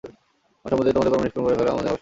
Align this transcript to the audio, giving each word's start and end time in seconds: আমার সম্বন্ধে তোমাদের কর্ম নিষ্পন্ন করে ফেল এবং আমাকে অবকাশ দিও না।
আমার 0.03 0.71
সম্বন্ধে 0.71 0.95
তোমাদের 0.95 1.11
কর্ম 1.13 1.23
নিষ্পন্ন 1.25 1.45
করে 1.45 1.55
ফেল 1.57 1.61
এবং 1.63 1.71
আমাকে 1.71 1.77
অবকাশ 1.77 1.77
দিও 1.83 1.87
না। 1.87 1.89